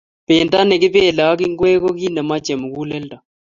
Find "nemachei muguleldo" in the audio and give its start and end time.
2.13-3.17